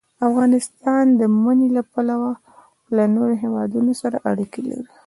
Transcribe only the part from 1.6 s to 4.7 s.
له پلوه له نورو هېوادونو سره اړیکې